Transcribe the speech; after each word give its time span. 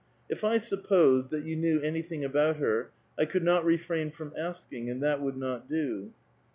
"If 0.35 0.43
I 0.43 0.57
supposed 0.57 1.29
that 1.29 1.43
you 1.43 1.55
knew 1.55 1.79
anything 1.81 2.25
about 2.25 2.55
her, 2.57 2.89
I 3.19 3.25
could 3.25 3.43
not 3.43 3.63
refrain 3.63 4.07
f 4.07 4.15
ix>m 4.17 4.33
asking, 4.35 4.89
and 4.89 5.03
that 5.03 5.21
would 5.21 5.37
not 5.37 5.69
do." 5.69 6.11